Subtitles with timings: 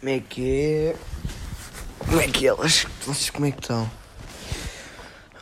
[0.00, 0.96] Como é que é?
[1.98, 2.50] Como é que é?
[2.50, 2.86] Elas,
[3.32, 3.90] como é que estão?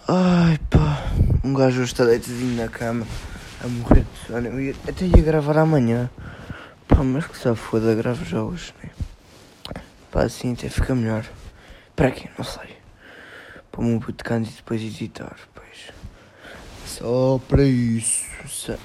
[0.07, 1.03] Ai pá,
[1.43, 3.07] um gajo está deitadinho na cama
[3.63, 4.61] a morrer de sono.
[4.61, 6.09] Eu até ia gravar amanhã.
[6.87, 8.91] Pá, mas que só foda, gravo já hoje, né?
[10.11, 11.25] Pá, assim até fica melhor.
[11.97, 12.29] Para quê?
[12.39, 12.77] Não sei.
[13.73, 15.91] Para um bootcamp e depois editar, pois.
[16.87, 18.25] Só para isso.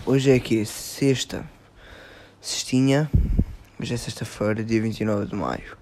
[0.05, 1.45] Hoje é que Sexta.
[2.41, 3.09] Sextinha.
[3.81, 5.77] Hoje é sexta-feira, dia 29 de maio.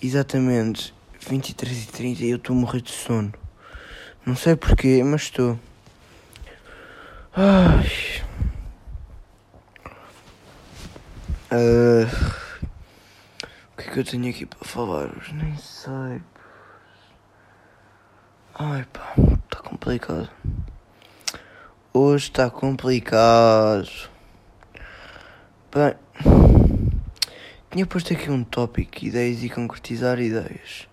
[0.00, 3.34] Exatamente 23h30 e eu estou a morrer de sono.
[4.24, 5.58] Não sei porquê, mas estou.
[7.34, 7.90] Ai.
[11.50, 12.06] Uh,
[13.72, 15.34] o que é que eu tenho aqui para falar hoje?
[15.34, 16.22] Nem sei.
[18.54, 19.12] Ai pá,
[19.44, 20.30] está complicado.
[21.92, 23.90] Hoje está complicado.
[25.74, 26.55] Bem,
[27.70, 30.88] tinha posto aqui um tópico, ideias e concretizar ideias.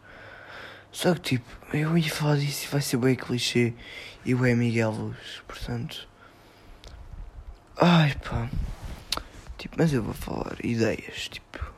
[0.91, 3.73] Só que tipo, eu ia falar disso e vai ser bem clichê
[4.25, 6.07] e o é Miguel Luz, portanto.
[7.77, 8.49] Ai pá.
[9.57, 11.73] Tipo, mas eu vou falar ideias, tipo.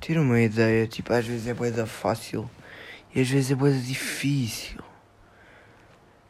[0.00, 2.50] Ter uma ideia, tipo, às vezes é boeda fácil
[3.14, 4.80] e às vezes é boeda difícil.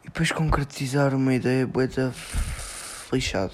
[0.03, 2.13] E depois concretizar uma ideia é boeda
[3.11, 3.53] lixado.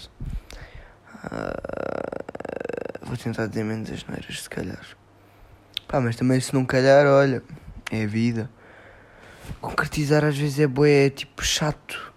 [1.25, 1.68] Uh,
[3.09, 4.85] vou tentar dizer menos as neiras, se calhar.
[5.87, 7.43] Pá, mas também se não calhar, olha,
[7.91, 8.49] é a vida.
[9.59, 12.13] Concretizar às vezes é boé, é tipo chato.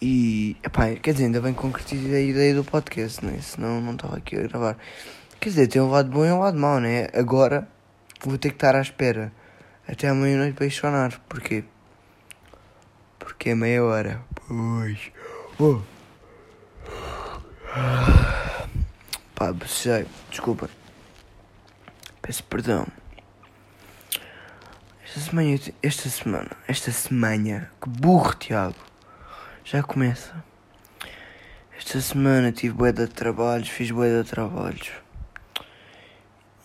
[0.00, 3.38] E, epá, quer dizer, ainda bem que concretizei a ideia do podcast, né?
[3.40, 4.76] Senão não estava aqui a gravar.
[5.38, 7.06] Quer dizer, tem um lado bom e um lado mau, né?
[7.14, 7.68] Agora
[8.24, 9.32] vou ter que estar à espera
[9.86, 11.20] até à meia-noite para sonar.
[11.28, 11.62] Porquê?
[13.20, 14.20] Porque é meia hora.
[14.48, 15.12] Pois.
[15.60, 15.80] Oh.
[19.42, 20.06] Pá, bocejei.
[20.30, 20.70] Desculpa.
[22.22, 22.86] Peço perdão.
[25.04, 28.76] Esta semana, esta semana, esta semana, que burro, Tiago.
[29.64, 30.44] Já começa.
[31.76, 34.92] Esta semana tive bué de trabalhos, fiz bué de trabalhos.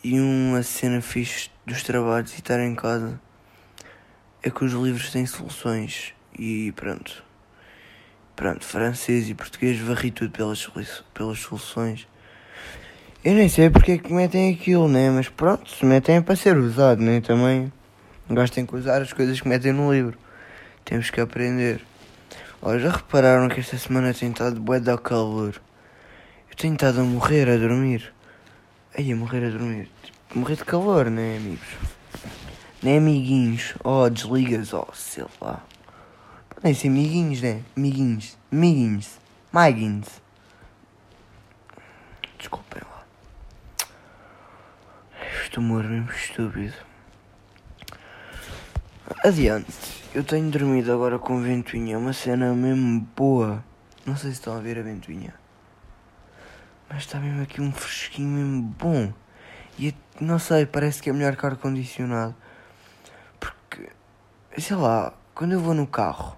[0.04, 3.20] E uma cena fixe dos trabalhos e estar em casa
[4.44, 6.14] é que os livros têm soluções.
[6.38, 7.24] E pronto.
[8.36, 10.68] Pronto, francês e português varri tudo pelas,
[11.12, 12.08] pelas soluções.
[13.28, 15.10] Eu nem sei porque é que metem aquilo, né?
[15.10, 17.20] Mas pronto, se metem é para ser usado, né?
[17.20, 17.74] Também
[18.30, 20.18] gostem de usar as coisas que metem no livro.
[20.86, 21.82] Temos que aprender.
[22.62, 25.62] Olha, já repararam que esta semana tem estado bué de calor?
[26.50, 28.14] Eu tenho estado a morrer a dormir.
[28.98, 29.90] Aí, a morrer a dormir.
[30.04, 31.68] Tipo, morrer de calor, né, amigos?
[32.82, 33.76] Nem amiguinhos.
[33.84, 35.62] Oh, desligas, oh, sei lá.
[36.48, 37.62] Podem ser amiguinhos, né?
[37.76, 38.38] Amiguinhos.
[38.50, 39.20] Amiguinhos.
[39.52, 40.08] Maguinhos.
[42.40, 42.97] Desculpem lá.
[45.34, 46.74] Este humor mesmo estúpido.
[49.24, 49.68] Adiante.
[50.14, 51.98] Eu tenho dormido agora com ventoinha.
[51.98, 53.64] Uma cena mesmo boa.
[54.06, 55.34] Não sei se estão a ver a ventoinha.
[56.90, 59.14] Mas está mesmo aqui um fresquinho mesmo bom.
[59.78, 62.34] E não sei, parece que é melhor que ar-condicionado.
[63.40, 63.90] Porque,
[64.58, 66.38] sei lá, quando eu vou no carro,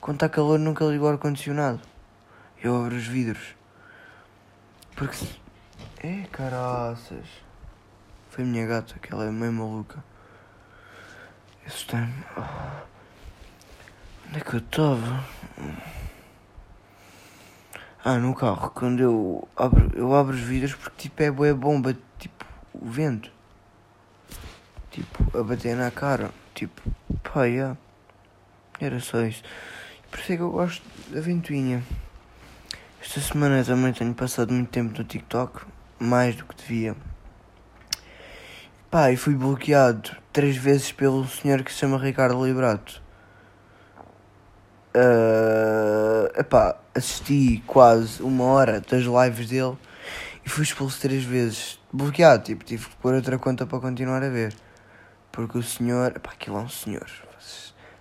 [0.00, 1.80] quando está calor nunca ligo o ar-condicionado.
[2.62, 3.56] Eu abro os vidros.
[4.94, 5.26] Porque.
[6.02, 7.45] É caraças.
[8.36, 10.04] Foi a minha gata, que ela é meio maluca.
[11.66, 12.12] Assustei-me.
[12.36, 12.42] Oh.
[14.28, 15.24] Onde é que eu estava?
[18.04, 21.96] Ah, no carro, quando eu abro, eu abro os vidros porque tipo é boa bomba,
[22.18, 23.32] tipo o vento.
[24.90, 26.30] Tipo, a bater na cara.
[26.54, 26.82] Tipo,
[27.22, 27.74] pá, yeah.
[28.78, 29.42] Era só isso.
[30.10, 31.82] Por isso é que eu gosto da ventoinha.
[33.00, 35.64] Esta semana também tenho passado muito tempo no TikTok,
[35.98, 36.94] mais do que devia.
[38.96, 43.02] Pá, e fui bloqueado três vezes pelo senhor que se chama Ricardo Librato.
[44.96, 49.76] Uh, epá, assisti quase uma hora das lives dele
[50.46, 51.78] e fui expulso três vezes.
[51.92, 54.56] Bloqueado, tipo, tive que pôr outra conta para continuar a ver.
[55.30, 57.06] Porque o senhor, epá, aquilo é um senhor.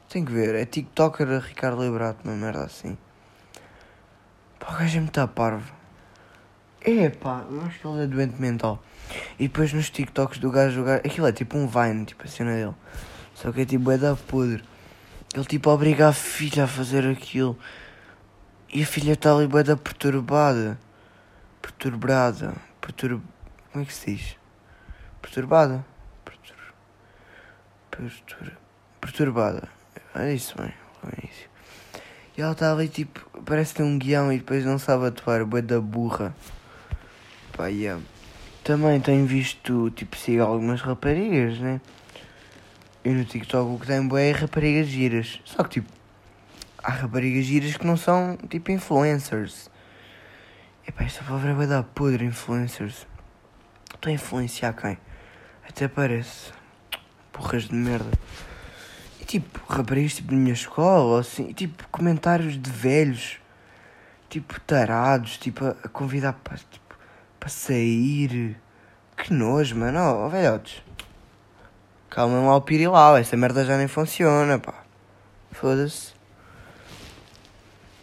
[0.07, 2.97] Tem que ver, é TikToker Ricardo Librato, uma merda assim.
[4.57, 5.73] Pá, o gajo é muito parvo.
[6.87, 8.83] É pá, eu acho que ele é doente mental.
[9.39, 12.27] E depois nos TikToks do gajo, o gajo aquilo é tipo um Vine, tipo a
[12.27, 12.75] cena dele.
[13.33, 14.63] Só que é tipo, é da podre.
[15.33, 17.57] Ele tipo obriga a filha a fazer aquilo.
[18.71, 20.79] E a filha está ali bué da perturbada.
[21.59, 22.53] Perturbada.
[22.79, 23.19] Pertur...
[23.71, 24.37] Como é que se diz?
[25.21, 25.83] Perturbada.
[26.23, 26.55] Pertur...
[27.89, 28.51] Pertur...
[29.01, 29.67] Perturbada.
[30.13, 30.73] É isso, bem.
[31.03, 31.49] É isso.
[32.37, 33.19] E ela está ali tipo.
[33.43, 35.43] Parece ter um guião e depois não sabe atuar.
[35.45, 36.35] Bué da burra.
[37.55, 38.03] Pá, yeah.
[38.65, 41.79] também tenho visto, tipo, sigo algumas raparigas, né?
[43.05, 45.39] E no TikTok o que tem é raparigas giras.
[45.45, 45.89] Só que, tipo,
[46.83, 49.69] há raparigas giras que não são, tipo, influencers.
[50.85, 53.07] Epá, esta palavra vai dar podre, influencers.
[53.93, 54.97] Estou a influenciar quem?
[55.67, 56.51] Até parece.
[57.31, 58.11] Porras de merda.
[59.21, 63.37] E tipo, raparigas tipo da minha escola, assim, e, tipo, comentários de velhos,
[64.29, 66.84] tipo, tarados, tipo, a, a convidar para tipo,
[67.45, 68.57] para sair.
[69.15, 70.25] Que nojo, mano.
[70.25, 70.81] Oh, velhotes.
[72.09, 74.73] Calma lá o pirilau, essa merda já nem funciona, pá.
[75.51, 76.13] Foda-se.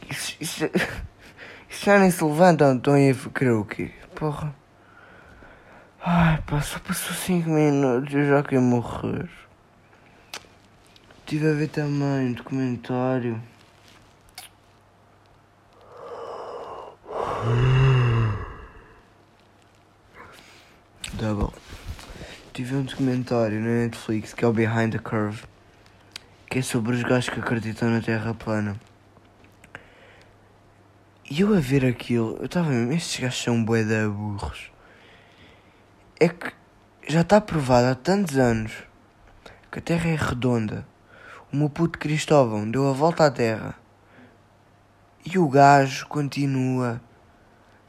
[0.09, 0.65] Isso, isso,
[1.69, 3.91] isso já nem se levantam, estão aí a querer o quê?
[4.15, 4.55] Porra.
[6.05, 9.29] Ai pá, só passou 5 minutos, eu já quero morrer.
[11.19, 13.43] Estive a ver também um documentário.
[22.53, 25.45] Tive um documentário na Netflix que é o Behind the Curve.
[26.51, 28.79] Que é sobre os gajos que acreditam na Terra plana.
[31.31, 34.71] E eu a ver aquilo, eu estava mesmo, estes gajos são bué de burros.
[36.21, 36.53] É que
[37.09, 38.73] já está provado há tantos anos
[39.71, 40.87] que a Terra é redonda.
[41.51, 43.75] O meu puto Cristóvão deu a volta à Terra.
[45.25, 47.01] E o gajo continua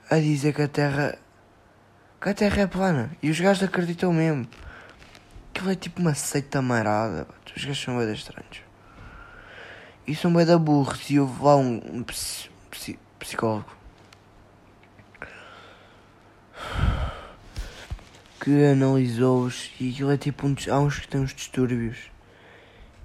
[0.10, 1.18] a dizer que a Terra.
[2.24, 3.12] Que a Terra é plana.
[3.22, 4.48] E os gajos acreditam mesmo.
[5.54, 7.28] Aquilo é tipo uma seita marada.
[7.56, 8.62] Os gajos são bem estranhos.
[10.08, 11.10] E são bem da burros.
[11.10, 13.84] E houve lá um, um psi, psi, psicólogo
[18.44, 19.72] que analisou-os.
[19.80, 20.56] E aquilo é tipo um.
[20.70, 21.98] Há uns que têm uns distúrbios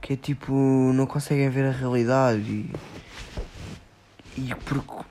[0.01, 0.53] que é tipo.
[0.53, 2.41] não conseguem ver a realidade.
[2.41, 2.73] E.
[4.37, 5.05] E porque.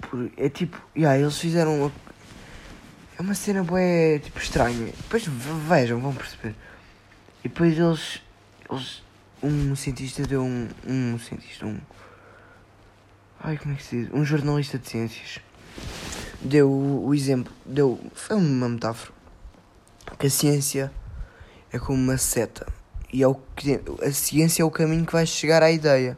[0.00, 0.80] Por, é tipo.
[0.96, 1.92] Yeah, eles fizeram.
[3.18, 3.80] É uma cena boa
[4.22, 4.92] tipo estranha.
[4.96, 5.26] Depois
[5.68, 6.54] vejam, vão perceber.
[7.44, 8.22] E depois eles.
[8.70, 9.02] eles
[9.42, 10.68] um cientista deu um.
[10.86, 11.80] Um cientista, um.
[13.40, 14.12] Ai, como é que se diz?
[14.12, 15.40] Um jornalista de ciências.
[16.40, 17.52] Deu o exemplo.
[17.66, 17.98] Deu.
[18.14, 19.12] Foi uma metáfora.
[20.16, 20.92] Que a ciência
[21.72, 22.72] é como uma seta.
[23.12, 26.16] E é o que, a ciência é o caminho que vai chegar à ideia.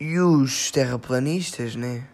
[0.00, 2.04] E os terraplanistas, né?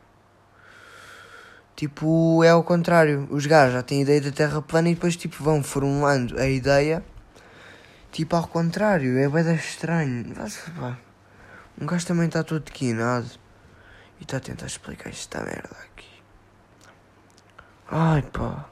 [1.80, 3.26] Tipo, é ao contrário.
[3.30, 6.46] Os gajos já têm a ideia da Terra plana e depois tipo vão formulando a
[6.46, 7.02] ideia.
[8.12, 10.26] Tipo ao contrário, é bem estranho.
[11.80, 13.30] Um gajo também está todo quinado
[14.20, 16.22] e está a tentar explicar esta merda aqui.
[17.90, 18.66] Ai pá.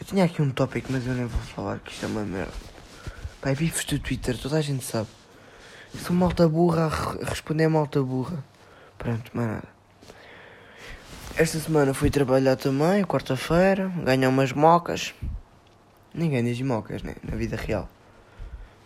[0.00, 2.52] Eu tinha aqui um tópico, mas eu nem vou falar que isto é uma merda.
[3.40, 5.08] Pai, bifes do Twitter, toda a gente sabe.
[5.94, 8.42] Sou malta burra a responder malta burra.
[8.98, 9.77] Pronto, mais nada.
[11.38, 15.14] Esta semana fui trabalhar também, quarta-feira, ganhar umas mocas.
[16.12, 17.14] Ninguém diz mocas, né?
[17.22, 17.88] Na vida real.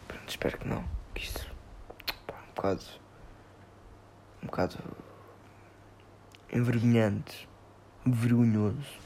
[0.07, 0.85] Pronto, espero que não.
[1.15, 1.51] Que isso.
[2.27, 2.83] Pá, um bocado.
[4.43, 4.77] Um bocado.
[6.53, 7.49] Envergonhante.
[8.05, 9.01] Vergonhoso.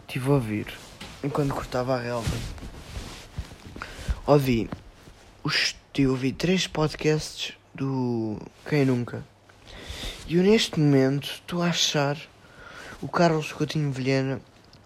[0.00, 0.74] Estive a ouvir.
[1.24, 2.36] Enquanto cortava a relva.
[4.26, 4.68] Ouvi.
[5.42, 5.74] Os,
[6.06, 8.38] ouvi três podcasts do
[8.68, 9.24] Quem Nunca.
[10.28, 12.18] E eu neste momento estou a achar
[13.00, 14.40] o Carlos Coutinho Vilhena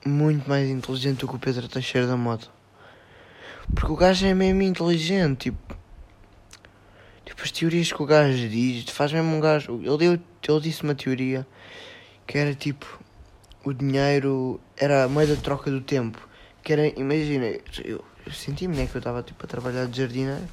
[0.05, 2.49] muito mais inteligente do que o Pedro Teixeira da Mota.
[3.75, 5.77] Porque o gajo é mesmo inteligente, tipo.
[7.25, 9.81] Tipo, as teorias que o gajo diz, faz mesmo um gajo.
[9.83, 11.47] Ele, deu, ele disse uma teoria
[12.27, 13.01] que era tipo:
[13.65, 16.19] o dinheiro era a moeda de troca do tempo.
[16.63, 17.47] Que era, imagina,
[17.83, 20.47] eu, eu senti-me, né, que eu estava tipo a trabalhar de jardineiro.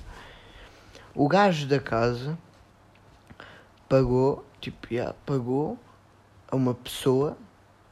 [1.14, 2.38] O gajo da casa
[3.88, 5.78] pagou tipo, yeah, pagou
[6.50, 7.38] a uma pessoa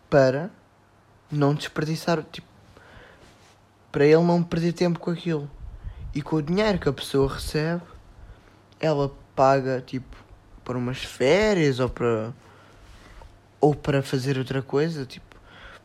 [0.09, 0.49] para
[1.31, 2.47] não desperdiçar, tipo,
[3.91, 5.49] para ele não perder tempo com aquilo.
[6.13, 7.81] E com o dinheiro que a pessoa recebe,
[8.79, 10.15] ela paga, tipo,
[10.63, 12.33] para umas férias ou para.
[13.59, 15.35] ou para fazer outra coisa, tipo,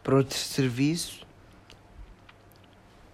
[0.02, 1.26] para outro serviço.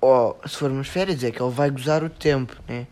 [0.01, 2.87] Ou se for umas férias, é que ele vai gozar o tempo, né?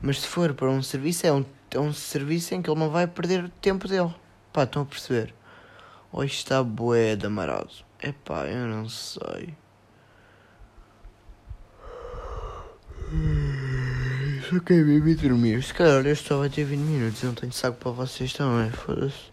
[0.00, 1.44] Mas se for para um serviço, é um
[1.76, 4.14] é um serviço em que ele não vai perder o tempo dele.
[4.52, 5.34] Pá, estão a perceber?
[6.14, 7.26] Isto está bué de.
[8.00, 9.54] É pá, eu não sei.
[14.48, 15.62] Só quero beber e dormir.
[15.62, 17.22] Se calhar este só vai ter 20 minutos.
[17.22, 18.70] Eu não tenho saco para vocês também.
[18.70, 19.30] Foda-se.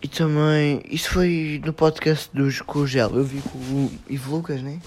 [0.00, 0.82] E também.
[0.88, 3.16] Isso foi no podcast dos, com o Gel.
[3.16, 4.80] Eu vi com o Ivo Lucas, né?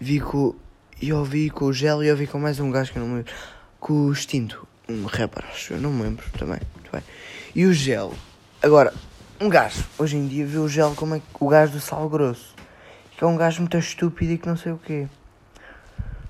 [0.00, 0.54] Vi com.
[1.00, 3.16] E ouvi com o Gel e ouvi com mais um gajo que eu não me
[3.18, 3.32] lembro
[3.80, 7.02] com o extinto, um rapper, acho eu, não me lembro também, muito bem.
[7.54, 8.14] E o gel.
[8.62, 8.92] Agora,
[9.40, 12.54] um gajo, hoje em dia, vê o gel como é o gajo do sal grosso.
[13.16, 15.06] Que é um gajo muito estúpido e que não sei o quê.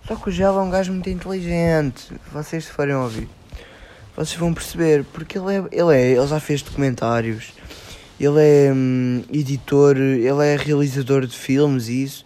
[0.06, 2.12] Só que o gel é um gajo muito inteligente.
[2.32, 3.28] Vocês se forem ouvir,
[4.16, 5.04] vocês vão perceber.
[5.04, 5.64] Porque ele é.
[5.72, 7.52] Ele, é, ele já fez documentários.
[8.18, 12.24] Ele é hum, editor, ele é realizador de filmes e isso.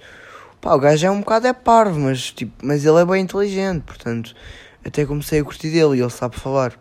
[0.61, 3.83] Pá, o gajo é um bocado é parvo, mas, tipo, mas ele é bem inteligente,
[3.83, 4.35] portanto,
[4.85, 6.79] até comecei a curtir dele e ele sabe falar.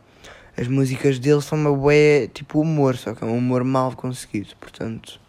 [0.58, 4.56] As músicas dele são uma bué, tipo humor, só que é um humor mal conseguido,
[4.60, 5.20] portanto.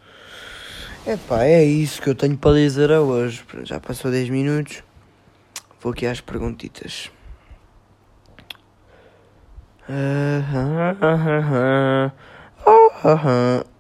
[1.07, 3.45] É pá, é isso que eu tenho para dizer hoje.
[3.65, 4.83] Já passou 10 minutos.
[5.81, 7.11] Vou aqui às perguntitas.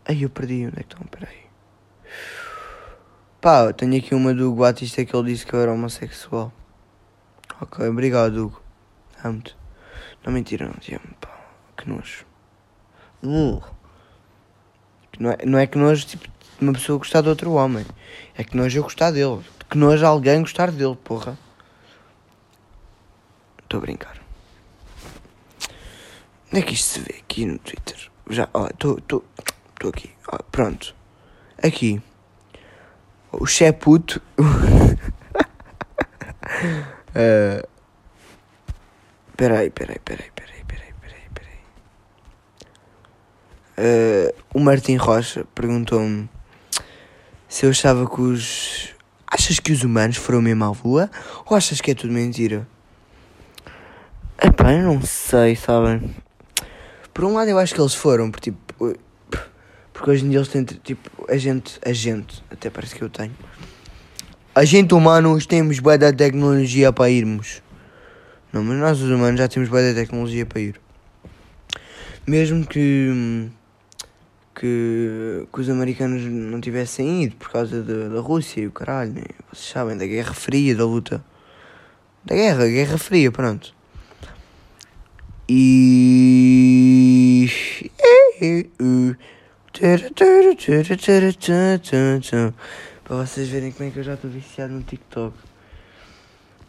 [0.06, 0.66] Ai, eu perdi.
[0.66, 1.06] Onde é que estão?
[1.06, 1.40] Peraí.
[3.40, 6.52] Pá, tenho aqui uma do Hugo Batista que ele disse que eu era homossexual.
[7.60, 8.69] Ok, obrigado, Hugo.
[9.22, 9.56] Amo-te.
[10.24, 11.28] Não mentira, não te amo, pá.
[11.76, 12.24] Que nojo.
[13.22, 13.62] Uh.
[15.18, 17.86] Não, é, não é que nojo, tipo, de uma pessoa gostar de outro homem.
[18.34, 19.40] É que nojo eu gostar dele.
[19.68, 21.38] Que nojo alguém gostar dele, porra.
[23.62, 24.20] Estou a brincar.
[26.48, 27.16] Onde é que isto se vê?
[27.18, 28.10] Aqui no Twitter.
[28.28, 29.24] Já, ó, estou
[29.88, 30.10] aqui.
[30.32, 30.94] Ó, pronto.
[31.62, 32.02] Aqui
[33.32, 34.20] o Cheputo.
[34.38, 34.96] uh,
[39.40, 41.56] peraí, peraí, peraí, peraí, peraí, peraí, peraí.
[43.78, 46.28] Uh, o Martim Rocha perguntou-me
[47.48, 48.94] se eu achava que os.
[49.26, 51.10] Achas que os humanos foram mesmo à lua?
[51.46, 52.68] Ou achas que é tudo mentira?
[54.42, 56.14] Epá, eu não sei, sabem?
[57.14, 58.94] Por um lado eu acho que eles foram, porque tipo
[59.92, 63.08] porque hoje em dia eles têm, tipo, a gente, a gente, até parece que eu
[63.08, 63.34] tenho.
[64.54, 67.62] A gente humanos temos boa da tecnologia para irmos.
[68.52, 70.80] Não, mas nós os humanos já temos boa da tecnologia para ir.
[72.26, 73.48] Mesmo que,
[74.54, 79.12] que, que os americanos não tivessem ido por causa da, da Rússia e o caralho,
[79.12, 79.22] né?
[79.52, 81.24] vocês sabem, da Guerra Fria, da luta.
[82.24, 83.72] Da guerra, Guerra Fria, pronto.
[85.48, 87.48] E.
[93.04, 95.36] Para vocês verem como é que eu já estou viciado no TikTok.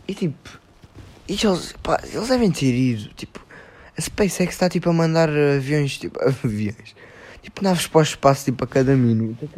[0.07, 0.60] E tipo,
[1.27, 3.13] e eles, pá, eles devem ter ido.
[3.13, 3.39] Tipo,
[3.97, 6.95] a SpaceX está tipo a mandar aviões, tipo, aviões,
[7.41, 9.49] tipo naves para o espaço, tipo a cada minuto.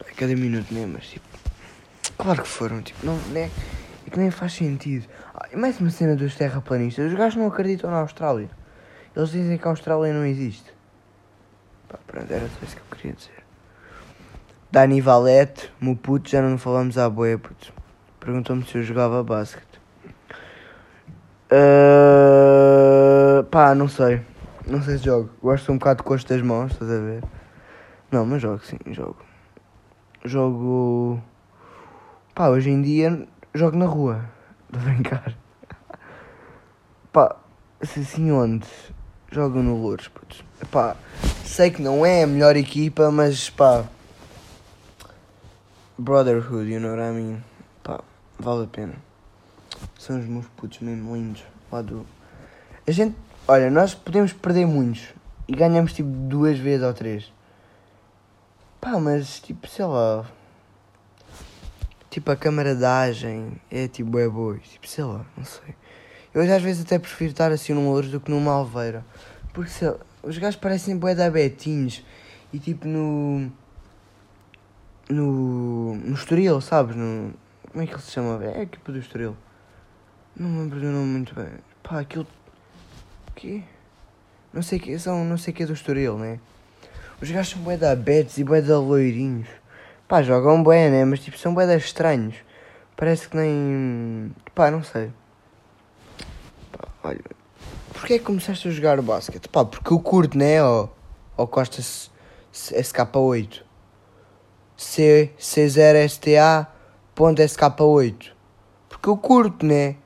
[0.00, 1.26] A cada minuto nem, mas tipo,
[2.18, 3.50] claro que foram, tipo, não, nem, é,
[4.10, 5.06] que nem faz sentido.
[5.34, 8.50] Ah, mais uma cena dos terraplanistas, os gajos não acreditam na Austrália.
[9.14, 10.70] Eles dizem que a Austrália não existe.
[11.88, 13.44] Pá, pronto, era só isso que eu queria dizer.
[14.70, 17.72] Dani Valete, meu puto, já não falamos à boia, puto.
[18.20, 19.75] Perguntou-me se eu jogava basquete.
[21.50, 24.20] Uh, pá, não sei.
[24.66, 25.30] Não sei se jogo.
[25.40, 27.22] Gosto um bocado de costo das mãos, estás a ver?
[28.10, 29.16] Não, mas jogo sim, jogo.
[30.24, 31.22] Jogo.
[32.34, 34.24] Pá, hoje em dia jogo na rua.
[34.72, 35.34] A brincar.
[37.12, 37.36] Pá,
[37.82, 38.66] se assim onde?
[39.30, 40.44] Jogo no Louros, puto.
[40.70, 40.96] Pá,
[41.44, 43.84] sei que não é a melhor equipa, mas pá.
[45.96, 47.42] Brotherhood, you know what I mean?
[47.82, 48.00] Pá,
[48.38, 49.05] vale a pena.
[49.98, 51.44] São os meus putos mesmo lindos.
[51.70, 52.06] Lá do.
[52.86, 53.16] A gente.
[53.48, 55.14] Olha, nós podemos perder muitos
[55.48, 57.32] e ganhamos tipo duas vezes ou três.
[58.80, 60.26] Pá, mas tipo, sei lá.
[62.10, 64.58] Tipo, a camaradagem é tipo, é boa.
[64.58, 65.74] Tipo, sei lá, não sei.
[66.34, 69.04] Eu às vezes até prefiro estar assim num Louros do que numa Alveira.
[69.52, 72.04] Porque sei lá, os gajos parecem bué da betinhos.
[72.52, 73.50] E tipo no.
[75.08, 75.94] No.
[75.94, 76.96] No Estoril, sabes?
[76.96, 77.32] No,
[77.70, 78.44] como é que ele se chama?
[78.44, 79.36] É a equipa do Estoril.
[80.38, 81.48] Não me lembro do nome muito bem.
[81.82, 82.26] Pá, aquilo.
[83.34, 83.62] quê?
[84.52, 85.24] Não sei que são.
[85.24, 86.38] Não sei que é do Estoril, né?
[87.22, 89.48] Os gajos são bué da betes e bué da loirinhos.
[90.06, 91.06] Pá, jogam bué, né?
[91.06, 92.34] Mas tipo, são bué da estranhos.
[92.94, 94.30] Parece que nem.
[94.54, 95.10] Pá, não sei.
[96.70, 97.24] Pá, olha.
[97.94, 99.48] Porquê é que começaste a jogar basquete?
[99.48, 100.62] Pá, porque eu curto, né?
[100.62, 100.94] Ou,
[101.34, 101.80] ou Costa
[102.52, 103.62] SK8.
[104.76, 108.32] C, C0STA.SK8.
[108.90, 109.96] Porque eu curto, né?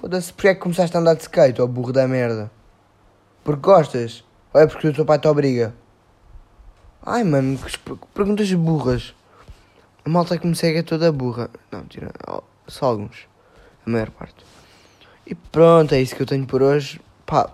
[0.00, 2.50] Foda-se, porquê é que começaste a andar de skate, ó burro da merda?
[3.44, 4.24] Porque gostas?
[4.50, 5.74] Ou é porque o teu pai te obriga?
[7.04, 7.78] Ai, mano, que
[8.14, 9.14] perguntas burras.
[10.02, 11.50] A malta que me segue é toda burra.
[11.70, 12.10] Não, tira.
[12.66, 13.28] Só alguns.
[13.86, 14.42] A maior parte.
[15.26, 16.98] E pronto, é isso que eu tenho por hoje.
[17.26, 17.50] Pá,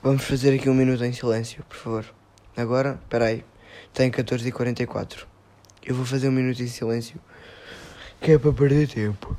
[0.00, 2.06] vamos fazer aqui um minuto em silêncio, por favor.
[2.56, 3.44] Agora, peraí,
[3.92, 5.24] tem 14h44.
[5.84, 7.20] Eu vou fazer um minuto em silêncio,
[8.20, 9.36] que é para perder tempo.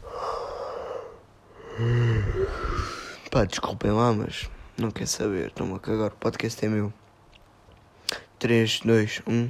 [3.31, 6.93] Pá, desculpem lá, mas não quer saber, estou-me a cagar, o podcast é meu.
[8.37, 9.49] 3, 2, 1.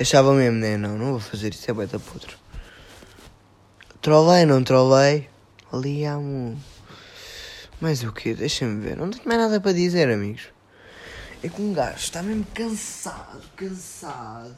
[0.00, 0.76] Achava mesmo, né?
[0.76, 2.34] Não, não vou fazer isso, é da podre.
[4.02, 5.30] Trolei, não trolei.
[5.72, 6.58] Ali há um...
[7.80, 8.34] Mas o quê?
[8.34, 8.96] Deixa-me ver.
[8.96, 10.48] Não tenho mais nada para dizer, amigos.
[11.42, 14.56] É que um gajo está mesmo cansado, cansado.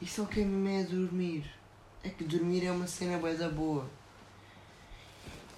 [0.00, 1.44] E só quer mesmo é dormir.
[2.02, 3.88] É que dormir é uma cena bué da boa.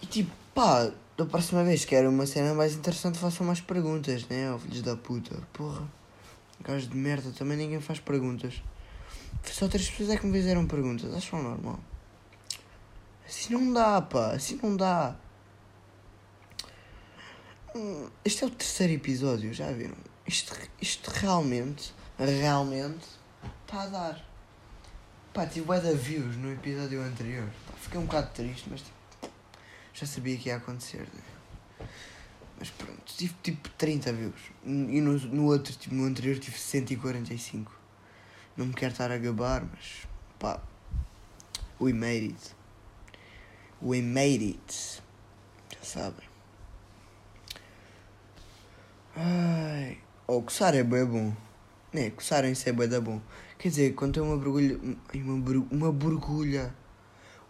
[0.03, 4.29] E tipo, pá, da próxima vez que quero uma cena mais interessante façam mais perguntas,
[4.29, 4.53] né?
[4.53, 5.35] Ó filhos da puta.
[5.53, 5.83] Porra.
[6.63, 8.63] Gajo de merda, também ninguém faz perguntas.
[9.45, 11.81] Só três pessoas é que me fizeram perguntas, acham normal?
[13.27, 15.17] Assim não dá, pá, assim não dá.
[18.25, 19.97] Este é o terceiro episódio, já viram?
[20.27, 23.07] Isto, isto realmente, realmente,
[23.67, 24.29] está a dar.
[25.35, 27.47] Pá, tive bué de views no episódio anterior.
[27.67, 29.31] Pá, fiquei um bocado triste, mas tipo,
[29.93, 31.07] já sabia que ia acontecer.
[31.13, 31.87] Né?
[32.59, 34.41] Mas pronto, tive tipo 30 views.
[34.65, 37.71] E no, no outro, tipo, no anterior tive 145.
[38.57, 40.63] Não me quero estar a gabar, mas pá,
[41.79, 42.57] we made it.
[43.83, 45.03] We made it.
[45.75, 46.36] Já sabem.
[49.17, 49.99] Ai.
[50.27, 51.33] Oh, coçar é bem bom.
[51.93, 53.21] Né, coçar em si é bem da bom.
[53.59, 54.79] Quer dizer, quando tem uma borbulha.
[55.15, 56.75] Uma, bur- uma borbulha.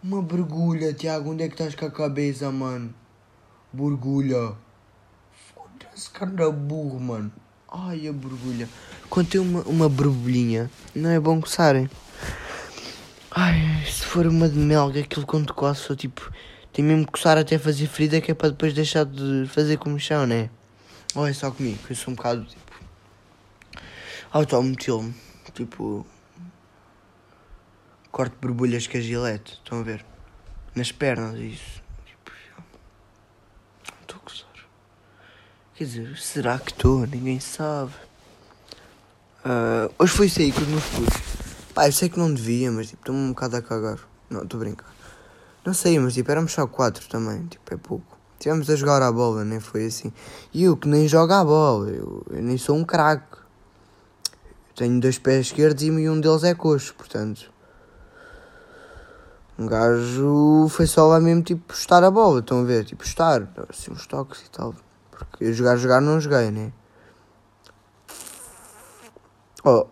[0.01, 2.93] Uma borbulha, Tiago, onde é que estás com a cabeça, mano?
[3.73, 4.53] Borbulha.
[5.53, 7.31] Foda-se, cara burro, mano.
[7.69, 8.69] Ai, a borbulha.
[9.09, 11.89] Quando tem uma, uma borbulhinha, não é bom coçarem.
[13.31, 16.31] Ai, se for uma de melga, aquilo quando coça, só tipo.
[16.71, 20.25] Tem mesmo que coçar até fazer ferida, que é para depois deixar de fazer comichão,
[20.27, 20.49] né?
[21.25, 22.71] É só comigo, eu sou um bocado tipo.
[24.31, 25.15] Autometilo-me.
[25.53, 26.05] Tipo.
[28.11, 30.05] Corto borbulhas com a gilete, estão a ver?
[30.75, 31.81] Nas pernas, isso.
[32.05, 32.31] Tipo.
[34.01, 34.49] Estou a coçar.
[35.75, 37.07] Quer dizer, será que estou?
[37.07, 37.93] Ninguém sabe.
[39.49, 41.21] Ah, hoje fui sair com os meus putos.
[41.73, 43.99] Pá, eu sei que não devia, mas tipo, estou-me um bocado a cagar.
[44.29, 44.93] Não, estou a brincar.
[45.63, 48.16] Não sei, mas tipo, éramos só quatro também, tipo, é pouco.
[48.39, 50.13] Tivemos a jogar a bola, nem foi assim.
[50.53, 53.37] E eu que nem jogo a bola, eu, eu nem sou um craque.
[54.75, 57.51] Tenho dois pés esquerdos e um deles é coxo, portanto.
[59.57, 62.85] Um gajo foi só lá mesmo, tipo, estar a bola, estão a ver?
[62.85, 64.75] Tipo, estar, assim, uns toques e tal.
[65.09, 66.71] Porque eu jogar, jogar não joguei, né?
[69.63, 69.87] Oh,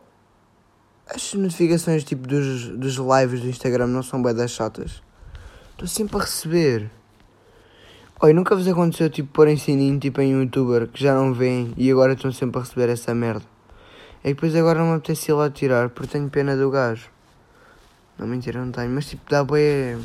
[1.08, 5.01] as notificações tipo dos, dos lives do Instagram não são bem das chatas.
[5.71, 6.91] Estou sempre a receber.
[8.21, 11.73] Oi, nunca vos aconteceu tipo porem sininho tipo em um youtuber que já não vêm
[11.75, 13.45] e agora estão sempre a receber essa merda.
[14.23, 17.10] É que depois agora não me apetece ir lá tirar porque tenho pena do gajo.
[18.17, 19.97] Não mentira, não tenho, mas tipo dá bué.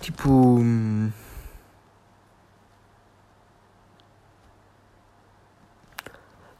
[0.00, 0.30] Tipo.
[0.30, 1.10] hum,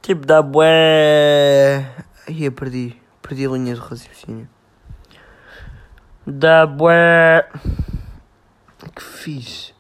[0.03, 1.87] Tipo, dá bué.
[2.29, 3.01] Ai, eu perdi.
[3.23, 4.49] Perdi a linha de raciocínio.
[6.27, 7.49] Dá bué.
[8.94, 9.72] Que fixe.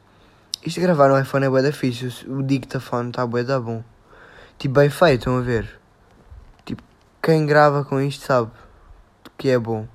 [0.64, 2.26] Isto de gravar no iPhone é bué da fixe.
[2.28, 3.82] O dictafone está bué da bom.
[4.58, 5.80] Tipo, bem feito, estão a ver?
[6.64, 6.82] Tipo,
[7.22, 8.50] quem grava com isto sabe
[9.36, 9.86] que é bom.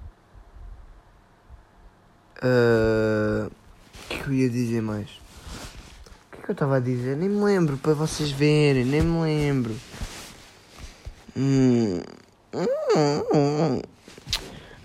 [2.42, 5.08] Ah, O que é que eu ia dizer mais?
[5.10, 7.16] O que é que eu estava a dizer?
[7.16, 9.76] Nem me lembro, para vocês verem, nem me lembro.
[11.36, 12.02] Hum.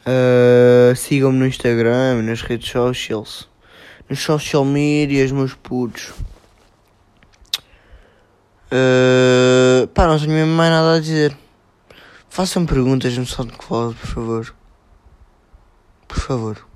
[0.06, 3.48] Ah, Sigam-me no Instagram, nas redes socials,
[4.12, 6.12] nos social medias, meus putos.
[8.70, 11.34] Ah, pá, não tenho mesmo mais nada a dizer.
[12.28, 14.54] Façam perguntas no SoundCloud, por favor.
[16.06, 16.66] Por favor.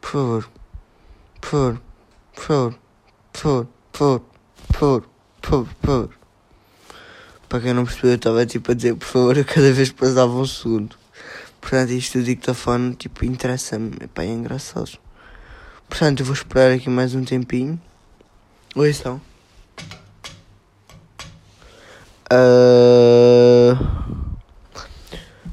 [0.00, 0.50] Por favor.
[1.40, 1.80] Por favor.
[2.34, 2.78] Por favor.
[3.32, 3.66] Por favor.
[3.92, 4.22] Por favor.
[4.68, 5.04] Por favor.
[5.42, 6.10] Por favor.
[7.50, 10.32] Para quem não percebeu, eu estava tipo a dizer por favor a cada vez passava
[10.32, 10.96] um segundo.
[11.60, 13.92] Portanto, isto do dictafone, tipo, interessa-me.
[14.00, 14.98] Epá, é engraçado.
[15.90, 17.78] Portanto, eu vou esperar aqui mais um tempinho.
[18.76, 19.20] Oi, são.
[22.30, 23.76] Ah,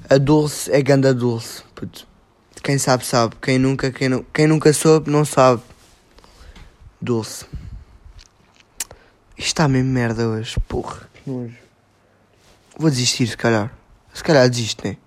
[0.09, 1.63] A Dulce é ganda Dulce.
[1.73, 2.07] Puto.
[2.63, 3.35] Quem sabe, sabe.
[3.41, 5.63] Quem nunca, quem, nu quem nunca soube, não sabe.
[7.01, 7.45] Dulce.
[9.35, 10.55] Isto está mesmo merda hoje.
[10.67, 11.57] Porra, que nojo.
[12.77, 13.75] Vou desistir, se calhar.
[14.13, 14.97] Se calhar desisto, né?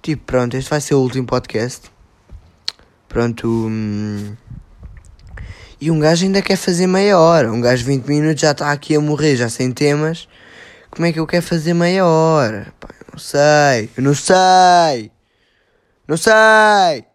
[0.00, 1.90] Tipo, pronto, este vai ser o último podcast.
[3.16, 3.48] Pronto.
[3.48, 4.36] Hum,
[5.80, 7.50] e um gajo ainda quer fazer meia hora.
[7.50, 10.28] Um gajo 20 minutos já está aqui a morrer, já sem temas.
[10.90, 12.74] Como é que eu quero fazer meia hora?
[12.78, 13.88] Pá, não sei.
[13.96, 15.10] Eu não sei.
[16.06, 17.06] Não sei.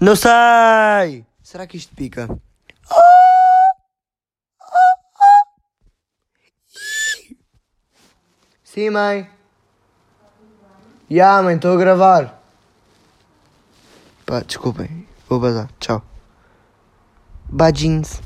[0.00, 1.24] Não sei.
[1.40, 2.28] Será que isto pica?
[8.64, 9.30] Sim, mãe.
[11.08, 12.41] Já, yeah, mãe, estou a gravar.
[14.46, 15.06] Desculpem.
[15.28, 15.68] Vou bazar.
[15.78, 16.02] Tchau.
[17.48, 18.20] Badins.